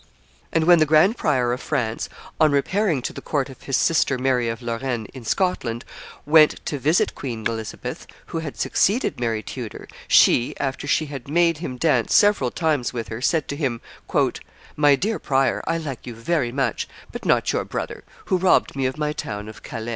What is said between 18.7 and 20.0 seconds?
me of my town of Calais."